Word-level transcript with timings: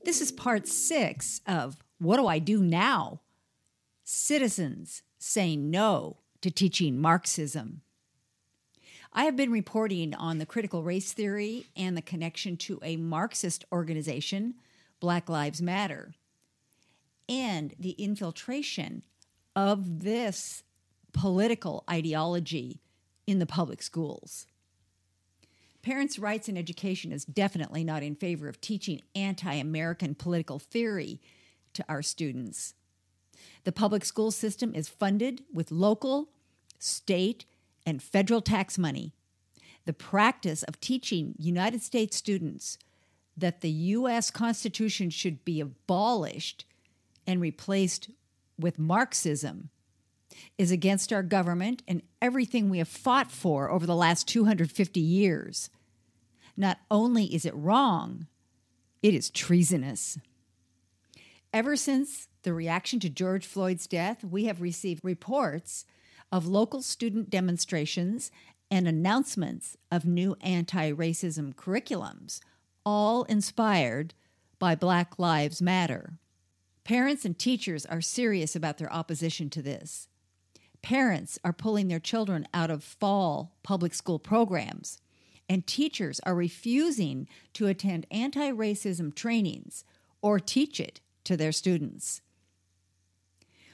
This 0.04 0.20
is 0.20 0.34
part 0.34 0.68
six 0.68 1.40
of 1.48 1.78
What 2.00 2.18
Do 2.18 2.28
I 2.28 2.40
Do 2.40 2.62
Now? 2.62 3.22
Citizens 4.04 5.02
say 5.18 5.56
no 5.56 6.18
to 6.42 6.52
teaching 6.52 7.00
Marxism. 7.00 7.84
I 9.14 9.24
have 9.24 9.38
been 9.38 9.52
reporting 9.52 10.14
on 10.14 10.40
the 10.40 10.46
critical 10.46 10.84
race 10.84 11.14
theory 11.14 11.68
and 11.78 11.96
the 11.96 12.02
connection 12.02 12.58
to 12.58 12.80
a 12.82 12.98
Marxist 12.98 13.64
organization, 13.72 14.56
Black 15.00 15.30
Lives 15.30 15.62
Matter, 15.62 16.16
and 17.28 17.74
the 17.80 17.92
infiltration 17.92 19.04
of 19.56 20.04
this 20.04 20.64
political 21.14 21.84
ideology 21.90 22.82
in 23.28 23.40
the 23.40 23.46
public 23.46 23.82
schools. 23.82 24.48
Parents' 25.82 26.18
rights 26.18 26.48
in 26.48 26.58
education 26.58 27.12
is 27.12 27.26
definitely 27.26 27.84
not 27.84 28.04
in 28.04 28.16
favor 28.16 28.48
of 28.48 28.62
teaching 28.62 29.02
anti 29.16 29.54
American 29.54 30.16
political 30.16 30.60
theory 30.60 31.20
to 31.74 31.84
our 31.90 32.02
students. 32.02 32.74
The 33.66 33.72
public 33.72 34.06
school 34.06 34.32
system 34.32 34.74
is 34.74 34.88
funded 34.88 35.44
with 35.54 35.72
local, 35.72 36.30
state, 36.80 37.46
and 37.86 38.02
federal 38.02 38.42
tax 38.42 38.78
money. 38.78 39.14
The 39.86 39.94
practice 39.94 40.64
of 40.64 40.80
teaching 40.80 41.36
United 41.38 41.82
States 41.82 42.16
students 42.16 42.78
that 43.36 43.62
the 43.62 43.70
U.S. 43.70 44.32
Constitution 44.32 45.10
should 45.10 45.44
be 45.44 45.60
abolished 45.60 46.66
and 47.26 47.42
replaced 47.42 48.10
with 48.60 48.80
Marxism 48.80 49.70
is 50.58 50.72
against 50.72 51.14
our 51.14 51.24
government 51.24 51.84
and 51.88 52.02
everything 52.22 52.70
we 52.70 52.80
have 52.80 52.88
fought 52.88 53.32
for 53.32 53.70
over 53.70 53.86
the 53.86 53.96
last 53.96 54.28
250 54.28 55.00
years. 55.00 55.70
Not 56.56 56.80
only 56.90 57.26
is 57.34 57.46
it 57.46 57.56
wrong, 57.56 58.28
it 59.02 59.14
is 59.14 59.30
treasonous. 59.30 60.18
Ever 61.52 61.76
since 61.76 62.28
the 62.44 62.54
reaction 62.54 63.00
to 63.02 63.10
George 63.10 63.46
Floyd's 63.46 63.88
death, 63.88 64.24
we 64.24 64.46
have 64.46 64.62
received 64.62 65.04
reports 65.06 65.86
of 66.32 66.48
local 66.48 66.82
student 66.82 67.30
demonstrations 67.30 68.32
and 68.72 68.88
announcements 68.88 69.78
of 69.92 70.06
new 70.06 70.36
anti 70.42 70.92
racism 70.92 71.54
curriculums, 71.54 72.40
all 72.86 73.24
inspired 73.26 74.16
by 74.58 74.74
Black 74.74 75.20
Lives 75.20 75.62
Matter. 75.62 76.18
Parents 76.84 77.24
and 77.24 77.38
teachers 77.38 77.86
are 77.86 78.02
serious 78.02 78.56
about 78.56 78.78
their 78.78 78.92
opposition 78.92 79.50
to 79.52 79.62
this. 79.62 80.10
Parents 80.82 81.40
are 81.44 81.54
pulling 81.54 81.88
their 81.88 82.00
children 82.00 82.46
out 82.54 82.70
of 82.70 82.84
fall 82.84 83.56
public 83.64 83.94
school 83.94 84.20
programs, 84.20 85.00
and 85.48 85.66
teachers 85.66 86.20
are 86.26 86.36
refusing 86.36 87.28
to 87.54 87.68
attend 87.68 88.06
anti 88.12 88.52
racism 88.52 89.16
trainings 89.16 89.86
or 90.22 90.40
teach 90.40 90.80
it 90.80 91.00
to 91.24 91.38
their 91.38 91.54
students. 91.54 92.22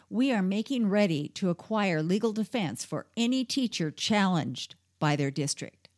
We 0.08 0.32
are 0.32 0.42
making 0.44 0.90
ready 0.90 1.30
to 1.30 1.50
acquire 1.50 2.02
legal 2.02 2.34
defense 2.34 2.86
for 2.86 3.08
any 3.18 3.44
teacher 3.44 3.90
challenged 3.92 4.76
by 5.00 5.16
their 5.16 5.32
district. 5.32 5.90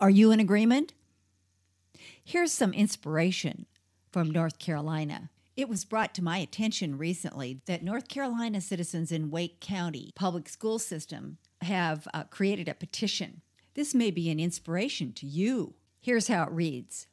Are 0.00 0.10
you 0.10 0.30
in 0.30 0.40
agreement? 0.40 0.94
Here's 2.24 2.52
some 2.52 2.72
inspiration 2.72 3.66
from 4.10 4.30
North 4.30 4.58
Carolina. 4.58 5.30
It 5.54 5.68
was 5.68 5.84
brought 5.84 6.14
to 6.14 6.24
my 6.24 6.38
attention 6.38 6.96
recently 6.96 7.60
that 7.66 7.82
North 7.82 8.08
Carolina 8.08 8.60
citizens 8.60 9.12
in 9.12 9.30
Wake 9.30 9.60
County 9.60 10.12
public 10.14 10.48
school 10.48 10.78
system 10.78 11.36
have 11.60 12.08
uh, 12.14 12.24
created 12.24 12.68
a 12.68 12.74
petition. 12.74 13.42
This 13.74 13.94
may 13.94 14.10
be 14.10 14.30
an 14.30 14.40
inspiration 14.40 15.12
to 15.14 15.26
you. 15.26 15.74
Here's 16.00 16.28
how 16.28 16.44
it 16.44 16.52
reads 16.52 17.06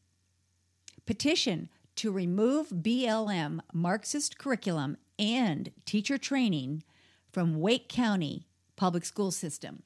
Petition 1.05 1.69
to 1.95 2.11
remove 2.13 2.69
BLM 2.69 3.59
Marxist 3.73 4.37
curriculum 4.37 4.95
and 5.17 5.71
teacher 5.85 6.17
training 6.17 6.83
from 7.31 7.59
Wake 7.59 7.89
County 7.89 8.47
public 8.77 9.03
school 9.03 9.31
system. 9.31 9.83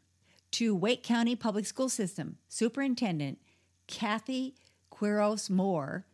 To 0.51 0.75
Wake 0.75 1.01
County 1.01 1.35
Public 1.35 1.65
School 1.65 1.89
System 1.89 2.37
Superintendent 2.47 3.39
Cathy 3.87 4.53
Quiroz 4.91 5.49
Moore 5.49 6.05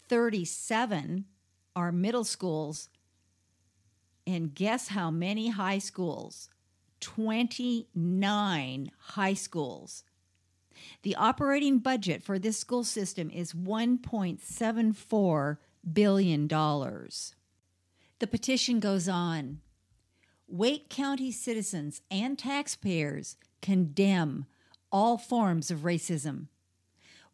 37 0.08 1.24
are 1.74 1.90
middle 1.90 2.24
schools, 2.24 2.88
and 4.26 4.54
guess 4.54 4.88
how 4.88 5.10
many 5.10 5.48
high 5.48 5.78
schools? 5.78 6.48
29 7.00 8.90
high 8.98 9.34
schools. 9.34 10.04
The 11.02 11.16
operating 11.16 11.78
budget 11.78 12.22
for 12.22 12.38
this 12.38 12.56
school 12.56 12.84
system 12.84 13.30
is 13.30 13.52
$1.74 13.52 15.56
billion. 15.92 16.48
The 18.22 18.28
petition 18.28 18.78
goes 18.78 19.08
on. 19.08 19.58
Wake 20.46 20.88
County 20.88 21.32
citizens 21.32 22.02
and 22.08 22.38
taxpayers 22.38 23.36
condemn 23.60 24.46
all 24.92 25.18
forms 25.18 25.72
of 25.72 25.80
racism. 25.80 26.46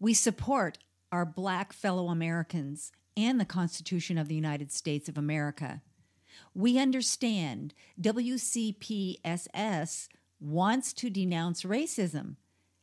We 0.00 0.14
support 0.14 0.78
our 1.12 1.26
black 1.26 1.74
fellow 1.74 2.08
Americans 2.08 2.90
and 3.18 3.38
the 3.38 3.44
Constitution 3.44 4.16
of 4.16 4.28
the 4.28 4.34
United 4.34 4.72
States 4.72 5.10
of 5.10 5.18
America. 5.18 5.82
We 6.54 6.78
understand 6.78 7.74
WCPSS 8.00 10.08
wants 10.40 10.94
to 10.94 11.10
denounce 11.10 11.64
racism. 11.64 12.36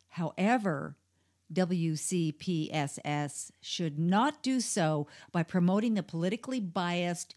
However, 0.09 0.95
WCPSS 1.51 3.51
should 3.61 3.97
not 3.97 4.43
do 4.43 4.59
so 4.59 5.07
by 5.31 5.41
promoting 5.41 5.95
the 5.95 6.03
politically 6.03 6.59
biased 6.59 7.33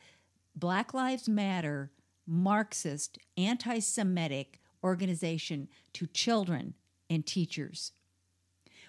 Black 0.59 0.93
Lives 0.93 1.29
Matter 1.29 1.93
Marxist 2.27 3.19
anti 3.37 3.79
Semitic 3.79 4.61
organization 4.83 5.69
to 5.93 6.07
children 6.07 6.75
and 7.09 7.25
teachers. 7.25 7.93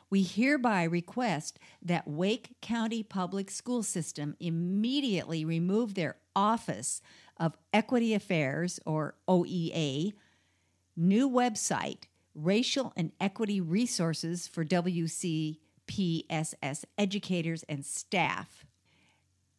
We 0.09 0.23
hereby 0.23 0.83
request 0.83 1.59
that 1.81 2.07
Wake 2.07 2.55
County 2.61 3.03
Public 3.03 3.51
School 3.51 3.83
System 3.83 4.35
immediately 4.39 5.45
remove 5.45 5.93
their 5.93 6.17
Office 6.35 7.01
of 7.37 7.55
Equity 7.71 8.13
Affairs, 8.15 8.79
or 8.85 9.15
OEA, 9.27 10.13
new 10.97 11.29
website, 11.29 12.05
Racial 12.33 12.93
and 12.97 13.11
Equity 13.21 13.61
Resources 13.61 14.47
for 14.47 14.65
WCPSS 14.65 15.59
educators 16.97 17.63
and 17.69 17.85
staff. 17.85 18.65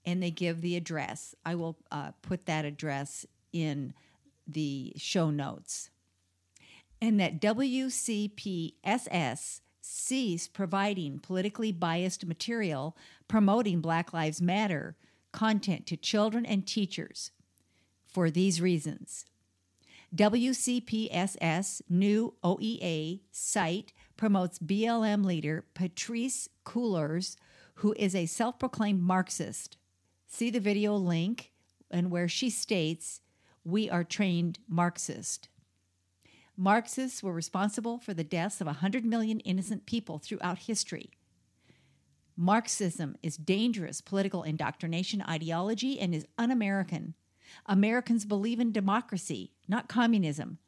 And 0.05 0.23
they 0.23 0.31
give 0.31 0.61
the 0.61 0.77
address. 0.77 1.35
I 1.45 1.55
will 1.55 1.77
uh, 1.91 2.13
put 2.23 2.47
that 2.47 2.65
address 2.65 3.27
in 3.53 3.93
the 4.47 4.93
show 4.97 5.31
notes. 5.31 5.91
And 7.03 7.19
that 7.21 7.41
WCPSS 7.41 8.81
cease 9.81 10.49
providing 10.49 11.19
politically 11.19 11.73
biased 11.73 12.27
material 12.27 12.97
promoting 13.29 13.81
Black 13.81 14.13
Lives 14.13 14.41
Matter 14.43 14.97
content 15.33 15.87
to 15.87 15.97
children 15.97 16.45
and 16.45 16.67
teachers 16.67 17.31
for 18.07 18.31
these 18.31 18.61
reasons. 18.61 19.25
WCPSS 20.15 21.83
new 21.89 22.35
OEA 22.43 23.21
site 23.31 23.93
promotes 24.17 24.59
BLM 24.59 25.25
leader 25.25 25.65
Patrisse 25.75 26.49
Cullors, 26.67 27.37
who 27.77 27.95
is 27.97 28.15
a 28.15 28.27
self 28.27 28.59
proclaimed 28.59 29.01
Marxist. 29.01 29.77
See 30.33 30.49
the 30.49 30.61
video 30.61 30.95
link 30.95 31.51
and 31.91 32.09
where 32.09 32.29
she 32.29 32.51
states, 32.51 33.21
We 33.65 33.91
are 33.91 34.05
trained 34.05 34.61
Marxist. 34.69 35.49
Marxists 36.57 37.21
were 37.21 37.33
responsible 37.33 37.99
for 37.99 38.15
the 38.15 38.23
deaths 38.23 38.61
of 38.61 38.69
100 38.69 39.05
million 39.05 39.41
innocent 39.41 39.87
people 39.87 40.19
throughout 40.19 40.61
history. 40.61 41.11
Marxism 42.37 43.17
is 43.25 43.37
dangerous 43.37 44.01
political 44.01 44.45
indoctrination 44.45 45.21
ideology 45.21 45.99
and 45.99 46.15
is 46.15 46.27
un 46.39 46.53
American. 46.53 47.15
Americans 47.67 48.25
believe 48.25 48.61
in 48.61 48.71
democracy, 48.71 49.53
not 49.67 49.89
communism. 49.89 50.59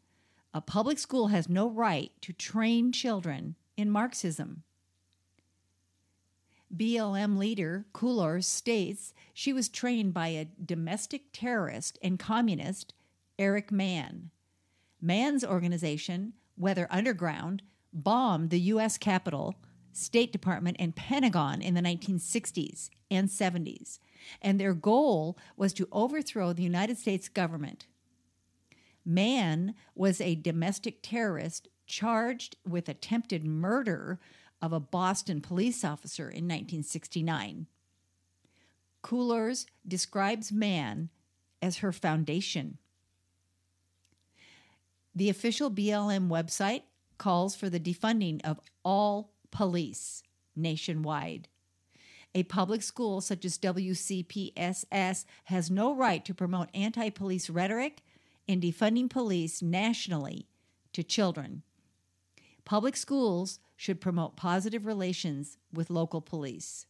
A 0.52 0.60
public 0.60 0.98
school 0.98 1.28
has 1.28 1.48
no 1.48 1.70
right 1.70 2.10
to 2.22 2.32
train 2.32 2.90
children 2.90 3.54
in 3.76 3.90
Marxism. 3.90 4.64
BLM 6.74 7.36
leader 7.36 7.84
Cullors 7.92 8.44
states 8.44 9.12
she 9.34 9.52
was 9.52 9.68
trained 9.68 10.14
by 10.14 10.28
a 10.28 10.48
domestic 10.64 11.24
terrorist 11.32 11.98
and 12.02 12.18
communist, 12.18 12.94
Eric 13.38 13.70
Mann. 13.70 14.30
Mann's 15.00 15.44
organization, 15.44 16.32
Weather 16.56 16.86
Underground, 16.90 17.62
bombed 17.92 18.50
the 18.50 18.60
U.S. 18.60 18.96
Capitol, 18.96 19.56
State 19.92 20.32
Department, 20.32 20.76
and 20.80 20.96
Pentagon 20.96 21.60
in 21.60 21.74
the 21.74 21.82
1960s 21.82 22.88
and 23.10 23.28
70s, 23.28 23.98
and 24.40 24.58
their 24.58 24.72
goal 24.72 25.36
was 25.56 25.72
to 25.74 25.88
overthrow 25.92 26.52
the 26.52 26.62
United 26.62 26.96
States 26.96 27.28
government. 27.28 27.86
Mann 29.04 29.74
was 29.94 30.20
a 30.20 30.36
domestic 30.36 31.00
terrorist 31.02 31.68
charged 31.86 32.56
with 32.66 32.88
attempted 32.88 33.44
murder 33.44 34.18
of 34.62 34.72
a 34.72 34.80
Boston 34.80 35.40
police 35.40 35.84
officer 35.84 36.24
in 36.24 36.44
1969. 36.44 37.66
Cullors 39.02 39.66
describes 39.86 40.52
Mann 40.52 41.10
as 41.60 41.78
her 41.78 41.92
foundation. 41.92 42.78
The 45.14 45.28
official 45.28 45.70
BLM 45.70 46.28
website 46.28 46.82
calls 47.18 47.54
for 47.54 47.68
the 47.68 47.80
defunding 47.80 48.40
of 48.44 48.60
all 48.84 49.32
police 49.50 50.22
nationwide. 50.56 51.48
A 52.34 52.44
public 52.44 52.82
school 52.82 53.20
such 53.20 53.44
as 53.44 53.58
WCPSS 53.58 55.24
has 55.44 55.70
no 55.70 55.94
right 55.94 56.24
to 56.24 56.32
promote 56.32 56.68
anti 56.72 57.10
police 57.10 57.50
rhetoric 57.50 58.02
and 58.48 58.62
defunding 58.62 59.10
police 59.10 59.60
nationally 59.60 60.46
to 60.94 61.02
children. 61.02 61.62
Public 62.64 62.96
schools 62.96 63.58
should 63.76 64.00
promote 64.00 64.36
positive 64.36 64.86
relations 64.86 65.58
with 65.72 65.90
local 65.90 66.20
police. 66.20 66.86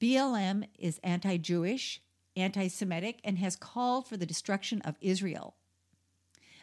BLM 0.00 0.66
is 0.78 1.00
anti 1.02 1.36
Jewish, 1.38 2.02
anti 2.36 2.68
Semitic, 2.68 3.20
and 3.24 3.38
has 3.38 3.56
called 3.56 4.06
for 4.06 4.16
the 4.16 4.26
destruction 4.26 4.82
of 4.82 4.96
Israel. 5.00 5.54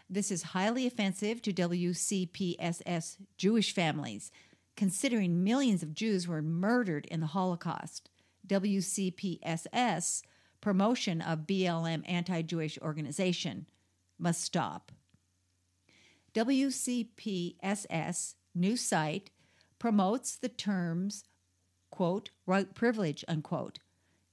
This 0.09 0.31
is 0.31 0.41
highly 0.43 0.87
offensive 0.87 1.41
to 1.43 1.53
WCPSS 1.53 3.17
Jewish 3.37 3.73
families, 3.73 4.31
considering 4.75 5.43
millions 5.43 5.83
of 5.83 5.93
Jews 5.93 6.27
were 6.27 6.41
murdered 6.41 7.05
in 7.07 7.19
the 7.19 7.27
Holocaust. 7.27 8.09
WCPSS 8.47 10.23
promotion 10.61 11.21
of 11.21 11.47
BLM 11.47 12.03
anti 12.07 12.41
Jewish 12.41 12.77
organization 12.79 13.67
must 14.17 14.41
stop. 14.41 14.91
WCPSS 16.39 18.35
new 18.55 18.77
site 18.77 19.29
promotes 19.77 20.37
the 20.37 20.47
terms 20.47 21.25
quote 21.91 22.29
white 22.45 22.73
privilege 22.73 23.25
unquote 23.27 23.79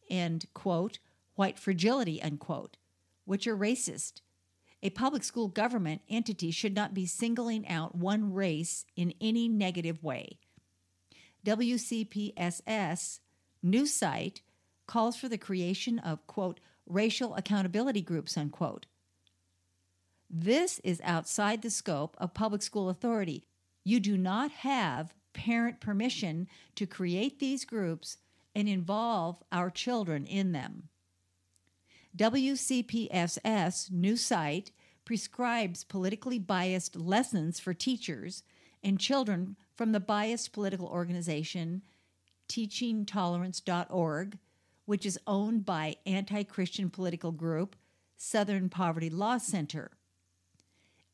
and 0.08 0.46
quote 0.54 1.00
white 1.34 1.58
fragility 1.58 2.22
unquote 2.22 2.76
which 3.25 3.48
are 3.48 3.56
racist 3.56 4.20
a 4.84 4.90
public 4.90 5.25
school 5.25 5.48
government 5.48 6.00
entity 6.08 6.52
should 6.52 6.76
not 6.76 6.94
be 6.94 7.06
singling 7.06 7.66
out 7.66 7.96
one 7.96 8.32
race 8.32 8.84
in 8.94 9.12
any 9.20 9.48
negative 9.48 10.00
way. 10.04 10.38
WCPSS 11.44 13.18
new 13.64 13.84
site 13.84 14.42
calls 14.86 15.16
for 15.16 15.28
the 15.28 15.38
creation 15.38 15.98
of 15.98 16.25
quote 16.28 16.60
racial 16.86 17.34
accountability 17.34 18.00
groups 18.00 18.36
unquote. 18.36 18.86
This 20.28 20.80
is 20.80 21.00
outside 21.04 21.62
the 21.62 21.71
scope 21.71 22.16
of 22.18 22.35
public 22.35 22.62
school 22.62 22.88
authority. 22.88 23.47
You 23.85 24.00
do 24.00 24.16
not 24.16 24.50
have 24.50 25.14
parent 25.33 25.80
permission 25.80 26.49
to 26.75 26.87
create 26.87 27.38
these 27.38 27.64
groups 27.64 28.18
and 28.54 28.68
involve 28.68 29.42
our 29.52 29.71
children 29.71 30.26
in 30.26 30.52
them. 30.52 30.88
WCPSS 32.16 33.90
new 33.92 34.16
site 34.16 34.73
prescribes 35.04 35.85
politically 35.85 36.38
biased 36.38 36.97
lessons 36.97 37.61
for 37.61 37.75
teachers 37.75 38.42
and 38.83 38.99
children 38.99 39.56
from 39.75 39.92
the 39.92 40.00
biased 40.00 40.52
political 40.52 40.87
organization 40.87 41.83
teachingtolerance.org, 42.49 44.38
which 44.85 45.04
is 45.04 45.18
owned 45.26 45.64
by 45.64 45.97
anti-Christian 46.06 46.90
political 46.90 47.33
group 47.33 47.76
Southern 48.16 48.68
Poverty 48.68 49.11
Law 49.11 49.38
Center. 49.38 49.90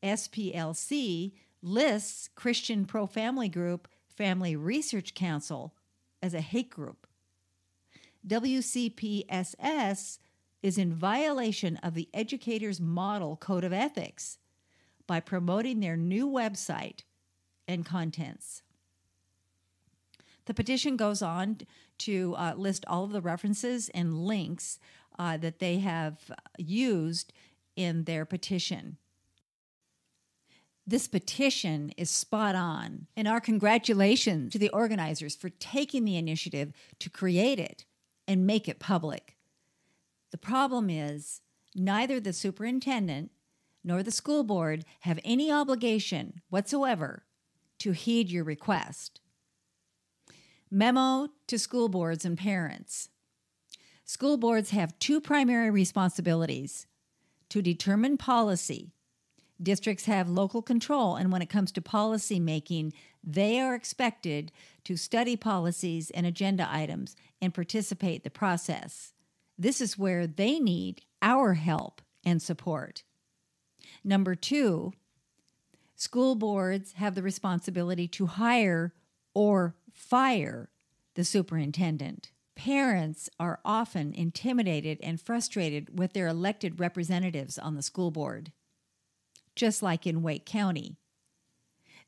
SPLC 0.03 1.31
lists 1.61 2.29
Christian 2.35 2.85
pro-family 2.85 3.49
group 3.49 3.87
Family 4.15 4.55
Research 4.55 5.13
Council 5.13 5.73
as 6.21 6.33
a 6.33 6.41
hate 6.41 6.69
group. 6.69 7.07
WCPSS 8.27 10.19
is 10.61 10.77
in 10.77 10.93
violation 10.93 11.77
of 11.77 11.93
the 11.93 12.09
educator's 12.13 12.79
model 12.79 13.35
code 13.35 13.63
of 13.63 13.73
ethics 13.73 14.37
by 15.07 15.19
promoting 15.19 15.79
their 15.79 15.97
new 15.97 16.27
website 16.27 17.01
and 17.67 17.85
contents. 17.85 18.61
The 20.45 20.53
petition 20.53 20.97
goes 20.97 21.21
on 21.21 21.59
to 21.99 22.35
uh, 22.37 22.53
list 22.55 22.85
all 22.87 23.03
of 23.03 23.11
the 23.11 23.21
references 23.21 23.89
and 23.89 24.25
links 24.25 24.79
uh, 25.17 25.37
that 25.37 25.59
they 25.59 25.79
have 25.79 26.31
used 26.57 27.33
in 27.75 28.03
their 28.03 28.25
petition. 28.25 28.97
This 30.85 31.07
petition 31.07 31.93
is 31.95 32.09
spot 32.09 32.55
on, 32.55 33.07
and 33.15 33.27
our 33.27 33.39
congratulations 33.39 34.51
to 34.51 34.59
the 34.59 34.69
organizers 34.69 35.35
for 35.35 35.49
taking 35.49 36.03
the 36.03 36.17
initiative 36.17 36.73
to 36.99 37.09
create 37.09 37.59
it 37.59 37.85
and 38.27 38.45
make 38.45 38.67
it 38.67 38.79
public. 38.79 39.37
The 40.31 40.37
problem 40.37 40.89
is 40.89 41.41
neither 41.73 42.19
the 42.19 42.33
superintendent 42.33 43.31
nor 43.83 44.03
the 44.03 44.11
school 44.11 44.43
board 44.43 44.83
have 45.01 45.19
any 45.23 45.51
obligation 45.51 46.41
whatsoever 46.49 47.23
to 47.79 47.91
heed 47.91 48.29
your 48.29 48.43
request. 48.43 49.21
Memo 50.69 51.29
to 51.47 51.59
school 51.59 51.87
boards 51.87 52.25
and 52.25 52.37
parents. 52.37 53.09
School 54.05 54.37
boards 54.37 54.71
have 54.71 54.97
two 54.99 55.21
primary 55.21 55.69
responsibilities 55.69 56.87
to 57.49 57.61
determine 57.61 58.17
policy. 58.17 58.91
Districts 59.61 60.05
have 60.05 60.29
local 60.29 60.61
control, 60.61 61.15
and 61.15 61.31
when 61.31 61.41
it 61.41 61.49
comes 61.49 61.71
to 61.71 61.81
policy 61.81 62.39
making, 62.39 62.93
they 63.23 63.59
are 63.59 63.75
expected 63.75 64.51
to 64.83 64.97
study 64.97 65.35
policies 65.35 66.09
and 66.09 66.25
agenda 66.25 66.67
items 66.69 67.15
and 67.41 67.53
participate 67.53 68.23
the 68.23 68.29
process. 68.29 69.13
This 69.57 69.79
is 69.79 69.97
where 69.97 70.27
they 70.27 70.59
need 70.59 71.01
our 71.21 71.53
help 71.53 72.01
and 72.25 72.41
support. 72.41 73.03
Number 74.03 74.35
two, 74.35 74.93
school 75.95 76.35
boards 76.35 76.93
have 76.93 77.15
the 77.15 77.21
responsibility 77.21 78.07
to 78.09 78.25
hire 78.25 78.93
or 79.33 79.75
fire 79.93 80.69
the 81.15 81.23
superintendent. 81.23 82.31
Parents 82.55 83.29
are 83.39 83.59
often 83.63 84.13
intimidated 84.13 84.99
and 85.01 85.21
frustrated 85.21 85.97
with 85.97 86.13
their 86.13 86.27
elected 86.27 86.79
representatives 86.79 87.57
on 87.57 87.75
the 87.75 87.81
school 87.81 88.11
board, 88.11 88.51
just 89.55 89.83
like 89.83 90.07
in 90.07 90.21
Wake 90.21 90.45
County. 90.45 90.97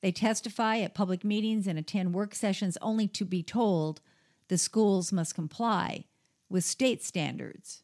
They 0.02 0.12
testify 0.12 0.78
at 0.80 0.94
public 0.94 1.24
meetings 1.24 1.68
and 1.68 1.80
attend 1.80 2.14
work 2.14 2.36
sessions 2.36 2.78
only 2.82 3.08
to 3.10 3.26
be 3.26 3.42
told 3.42 4.02
the 4.48 4.58
schools 4.58 5.12
must 5.12 5.36
comply 5.36 6.06
with 6.50 6.64
state 6.64 7.04
standards. 7.04 7.82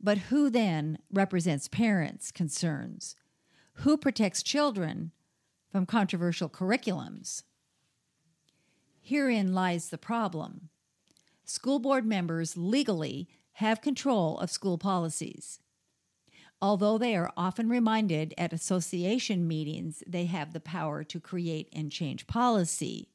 But 0.00 0.18
who 0.18 0.50
then 0.50 0.98
represents 1.12 1.68
parents' 1.68 2.30
concerns? 2.30 3.16
Who 3.78 3.96
protects 3.96 4.42
children 4.42 5.12
from 5.70 5.86
controversial 5.86 6.48
curriculums? 6.48 7.44
Herein 9.00 9.54
lies 9.54 9.88
the 9.88 9.98
problem. 9.98 10.68
School 11.44 11.78
board 11.78 12.06
members 12.06 12.56
legally 12.56 13.28
have 13.54 13.80
control 13.80 14.38
of 14.38 14.50
school 14.50 14.78
policies. 14.78 15.60
Although 16.64 16.96
they 16.96 17.14
are 17.14 17.30
often 17.36 17.68
reminded 17.68 18.32
at 18.38 18.54
association 18.54 19.46
meetings 19.46 20.02
they 20.06 20.24
have 20.24 20.54
the 20.54 20.60
power 20.60 21.04
to 21.04 21.20
create 21.20 21.68
and 21.74 21.92
change 21.92 22.26
policy, 22.26 23.10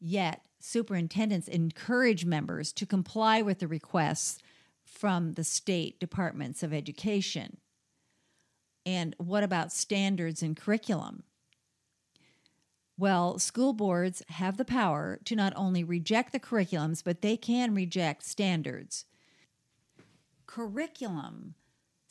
yet 0.00 0.44
superintendents 0.58 1.46
encourage 1.46 2.24
members 2.24 2.72
to 2.72 2.86
comply 2.86 3.40
with 3.40 3.60
the 3.60 3.68
requests 3.68 4.40
from 4.82 5.34
the 5.34 5.44
state 5.44 6.00
departments 6.00 6.64
of 6.64 6.74
education. 6.74 7.58
And 8.84 9.14
what 9.18 9.44
about 9.44 9.70
standards 9.70 10.42
and 10.42 10.56
curriculum? 10.56 11.22
Well, 12.98 13.38
school 13.38 13.74
boards 13.74 14.24
have 14.26 14.56
the 14.56 14.64
power 14.64 15.20
to 15.26 15.36
not 15.36 15.52
only 15.54 15.84
reject 15.84 16.32
the 16.32 16.40
curriculums, 16.40 17.04
but 17.04 17.22
they 17.22 17.36
can 17.36 17.76
reject 17.76 18.24
standards. 18.24 19.04
Curriculum 20.48 21.54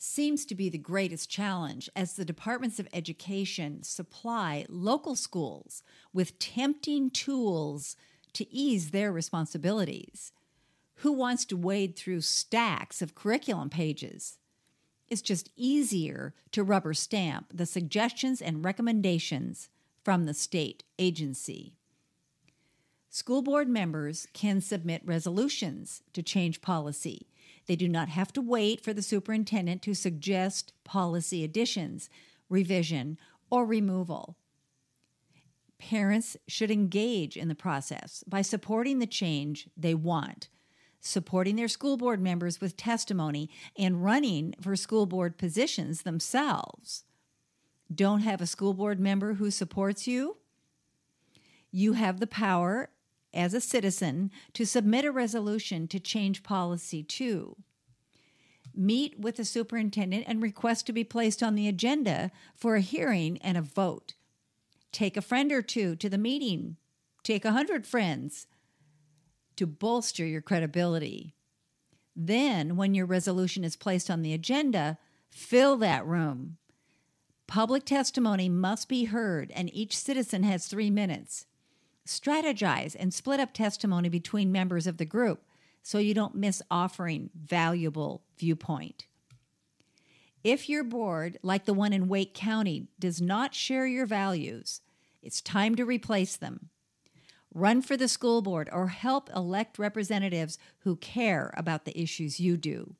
seems 0.02 0.46
to 0.46 0.54
be 0.54 0.70
the 0.70 0.78
greatest 0.78 1.28
challenge 1.28 1.90
as 1.94 2.14
the 2.14 2.24
departments 2.24 2.78
of 2.78 2.88
education 2.90 3.82
supply 3.82 4.64
local 4.70 5.14
schools 5.14 5.82
with 6.14 6.38
tempting 6.38 7.10
tools 7.10 7.96
to 8.32 8.50
ease 8.50 8.90
their 8.92 9.12
responsibilities. 9.12 10.32
Who 10.96 11.12
wants 11.12 11.44
to 11.46 11.56
wade 11.56 11.96
through 11.96 12.22
stacks 12.22 13.02
of 13.02 13.14
curriculum 13.14 13.68
pages? 13.68 14.38
It's 15.08 15.20
just 15.20 15.50
easier 15.54 16.32
to 16.52 16.64
rubber 16.64 16.94
stamp 16.94 17.48
the 17.52 17.66
suggestions 17.66 18.40
and 18.40 18.64
recommendations 18.64 19.68
from 20.02 20.24
the 20.24 20.32
state 20.32 20.82
agency. 20.98 21.74
School 23.10 23.42
board 23.42 23.68
members 23.68 24.28
can 24.32 24.62
submit 24.62 25.02
resolutions 25.04 26.02
to 26.14 26.22
change 26.22 26.62
policy. 26.62 27.26
They 27.70 27.76
do 27.76 27.88
not 27.88 28.08
have 28.08 28.32
to 28.32 28.42
wait 28.42 28.80
for 28.80 28.92
the 28.92 29.00
superintendent 29.00 29.80
to 29.82 29.94
suggest 29.94 30.72
policy 30.82 31.44
additions, 31.44 32.10
revision, 32.48 33.16
or 33.48 33.64
removal. 33.64 34.36
Parents 35.78 36.36
should 36.48 36.72
engage 36.72 37.36
in 37.36 37.46
the 37.46 37.54
process 37.54 38.24
by 38.26 38.42
supporting 38.42 38.98
the 38.98 39.06
change 39.06 39.68
they 39.76 39.94
want, 39.94 40.48
supporting 40.98 41.54
their 41.54 41.68
school 41.68 41.96
board 41.96 42.20
members 42.20 42.60
with 42.60 42.76
testimony, 42.76 43.48
and 43.78 44.02
running 44.02 44.56
for 44.60 44.74
school 44.74 45.06
board 45.06 45.38
positions 45.38 46.02
themselves 46.02 47.04
don't 47.94 48.22
have 48.22 48.40
a 48.40 48.48
school 48.48 48.74
board 48.74 48.98
member 48.98 49.34
who 49.34 49.48
supports 49.48 50.08
you, 50.08 50.38
you 51.70 51.92
have 51.92 52.18
the 52.18 52.26
power 52.26 52.90
as 53.32 53.54
a 53.54 53.60
citizen 53.60 54.30
to 54.54 54.66
submit 54.66 55.04
a 55.04 55.12
resolution 55.12 55.86
to 55.88 56.00
change 56.00 56.42
policy 56.42 57.02
too. 57.02 57.56
Meet 58.74 59.18
with 59.18 59.36
the 59.36 59.44
superintendent 59.44 60.24
and 60.26 60.42
request 60.42 60.86
to 60.86 60.92
be 60.92 61.04
placed 61.04 61.42
on 61.42 61.54
the 61.54 61.68
agenda 61.68 62.30
for 62.54 62.76
a 62.76 62.80
hearing 62.80 63.38
and 63.38 63.56
a 63.56 63.62
vote. 63.62 64.14
Take 64.92 65.16
a 65.16 65.22
friend 65.22 65.52
or 65.52 65.62
two 65.62 65.96
to 65.96 66.08
the 66.08 66.18
meeting. 66.18 66.76
Take 67.22 67.44
a 67.44 67.52
hundred 67.52 67.86
friends 67.86 68.46
to 69.56 69.66
bolster 69.66 70.24
your 70.24 70.40
credibility. 70.40 71.34
Then, 72.16 72.76
when 72.76 72.94
your 72.94 73.06
resolution 73.06 73.64
is 73.64 73.76
placed 73.76 74.10
on 74.10 74.22
the 74.22 74.32
agenda, 74.32 74.98
fill 75.28 75.76
that 75.78 76.06
room 76.06 76.58
Public 77.50 77.84
testimony 77.84 78.48
must 78.48 78.88
be 78.88 79.06
heard, 79.06 79.50
and 79.56 79.74
each 79.74 79.96
citizen 79.96 80.44
has 80.44 80.66
three 80.66 80.88
minutes. 80.88 81.46
Strategize 82.06 82.96
and 82.98 83.12
split 83.12 83.40
up 83.40 83.52
testimony 83.52 84.08
between 84.08 84.50
members 84.50 84.86
of 84.86 84.96
the 84.96 85.04
group 85.04 85.42
so 85.82 85.98
you 85.98 86.14
don't 86.14 86.34
miss 86.34 86.62
offering 86.70 87.30
valuable 87.34 88.22
viewpoint. 88.38 89.06
If 90.42 90.68
your 90.68 90.84
board, 90.84 91.38
like 91.42 91.66
the 91.66 91.74
one 91.74 91.92
in 91.92 92.08
Wake 92.08 92.34
County, 92.34 92.88
does 92.98 93.20
not 93.20 93.54
share 93.54 93.86
your 93.86 94.06
values, 94.06 94.80
it's 95.22 95.42
time 95.42 95.74
to 95.74 95.84
replace 95.84 96.36
them. 96.36 96.70
Run 97.52 97.82
for 97.82 97.96
the 97.96 98.08
school 98.08 98.42
board 98.42 98.68
or 98.72 98.88
help 98.88 99.28
elect 99.34 99.78
representatives 99.78 100.56
who 100.80 100.96
care 100.96 101.52
about 101.56 101.84
the 101.84 102.00
issues 102.00 102.40
you 102.40 102.56
do. 102.56 102.94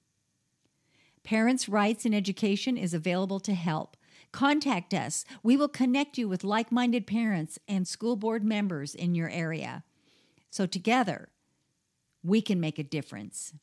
Parents' 1.23 1.69
Rights 1.69 2.05
in 2.05 2.13
Education 2.13 2.77
is 2.77 2.93
available 2.93 3.41
to 3.41 3.55
help. 3.55 3.97
Contact 4.33 4.95
us. 4.95 5.25
We 5.43 5.57
will 5.57 5.69
connect 5.69 6.19
you 6.19 6.29
with 6.29 6.45
like 6.45 6.71
minded 6.71 7.07
parents 7.07 7.59
and 7.67 7.87
school 7.87 8.17
board 8.17 8.45
members 8.45 8.95
in 8.95 9.15
your 9.15 9.29
area. 9.29 9.85
So, 10.51 10.67
together, 10.67 11.29
we 12.23 12.41
can 12.41 12.61
make 12.61 12.79
a 12.79 12.85
difference. 12.85 13.55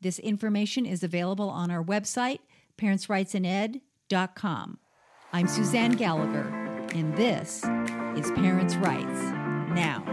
This 0.00 0.18
information 0.18 0.86
is 0.86 1.02
available 1.02 1.48
on 1.48 1.70
our 1.70 1.82
website, 1.82 2.40
parentsrightsined.com. 2.76 4.78
I'm 5.32 5.46
Suzanne 5.46 5.92
Gallagher, 5.92 6.48
and 6.94 7.16
this 7.16 7.64
is 8.16 8.30
Parents' 8.32 8.76
Rights 8.76 9.22
Now. 9.72 10.04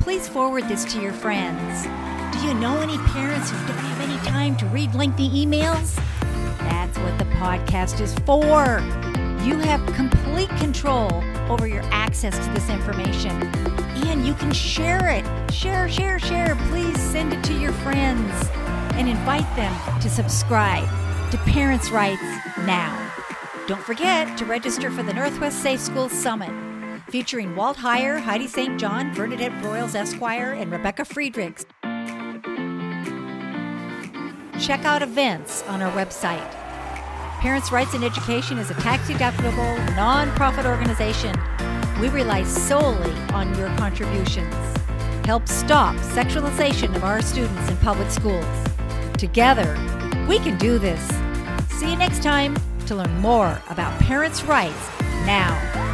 Please 0.00 0.26
forward 0.26 0.68
this 0.68 0.84
to 0.92 1.00
your 1.00 1.12
friends. 1.12 2.09
Do 2.32 2.46
you 2.46 2.54
know 2.54 2.80
any 2.80 2.98
parents 2.98 3.50
who 3.50 3.56
don't 3.66 3.76
have 3.76 4.00
any 4.08 4.18
time 4.28 4.56
to 4.58 4.66
read 4.66 4.94
lengthy 4.94 5.28
emails? 5.30 5.96
That's 6.58 6.96
what 6.98 7.18
the 7.18 7.24
podcast 7.36 8.00
is 8.00 8.14
for. 8.20 8.80
You 9.44 9.58
have 9.58 9.84
complete 9.94 10.50
control 10.58 11.10
over 11.50 11.66
your 11.66 11.82
access 11.90 12.38
to 12.38 12.52
this 12.52 12.68
information 12.68 13.30
and 14.06 14.26
you 14.26 14.34
can 14.34 14.52
share 14.52 15.08
it. 15.08 15.24
Share, 15.52 15.88
share, 15.88 16.18
share. 16.18 16.56
Please 16.68 17.00
send 17.00 17.32
it 17.32 17.42
to 17.44 17.54
your 17.54 17.72
friends 17.72 18.32
and 18.94 19.08
invite 19.08 19.48
them 19.56 20.00
to 20.00 20.08
subscribe 20.10 20.88
to 21.30 21.38
Parents' 21.38 21.90
Rights 21.90 22.22
Now. 22.58 22.96
Don't 23.66 23.82
forget 23.82 24.36
to 24.38 24.44
register 24.44 24.90
for 24.90 25.02
the 25.02 25.12
Northwest 25.14 25.62
Safe 25.62 25.80
School 25.80 26.08
Summit. 26.08 26.50
featuring 27.08 27.56
Walt 27.56 27.76
Heyer, 27.76 28.20
Heidi 28.20 28.46
St. 28.46 28.78
John, 28.78 29.12
Bernadette 29.14 29.52
Broyles 29.62 29.96
Esquire, 29.96 30.52
and 30.52 30.70
Rebecca 30.70 31.04
Friedrichs. 31.04 31.64
Check 34.60 34.84
out 34.84 35.00
events 35.00 35.62
on 35.68 35.80
our 35.80 35.90
website. 35.92 36.46
Parents' 37.40 37.72
Rights 37.72 37.94
in 37.94 38.04
Education 38.04 38.58
is 38.58 38.70
a 38.70 38.74
tax 38.74 39.08
deductible, 39.08 39.74
nonprofit 39.96 40.66
organization. 40.66 41.34
We 41.98 42.08
rely 42.08 42.44
solely 42.44 43.14
on 43.32 43.56
your 43.56 43.68
contributions. 43.78 44.54
Help 45.24 45.48
stop 45.48 45.96
sexualization 45.96 46.94
of 46.94 47.04
our 47.04 47.22
students 47.22 47.70
in 47.70 47.76
public 47.78 48.10
schools. 48.10 48.44
Together, 49.14 49.74
we 50.28 50.38
can 50.38 50.58
do 50.58 50.78
this. 50.78 51.00
See 51.70 51.90
you 51.90 51.96
next 51.96 52.22
time 52.22 52.54
to 52.84 52.96
learn 52.96 53.18
more 53.18 53.58
about 53.70 53.98
parents' 54.00 54.42
rights 54.42 54.90
now. 55.24 55.89